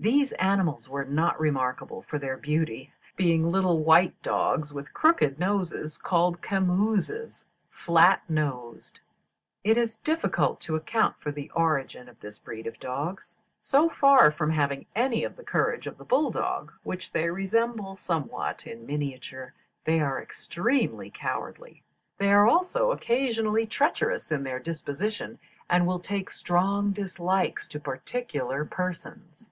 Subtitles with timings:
[0.00, 5.96] These animals were not remarkable for their beauty, being little white dogs, with crooked noses,
[5.96, 9.00] called Camuses (flat nosed)."
[9.62, 13.36] It is difficult to account for the origin of this breed of dogs.
[13.62, 18.66] So far from having any of the courage of the bulldog, which they resemble somewhat
[18.66, 19.54] in miniature,
[19.86, 21.82] they are extremely cowardly.
[22.18, 25.38] They are also occasionally treacherous in their disposition,
[25.70, 29.50] and will take strong dislikes to particular persons.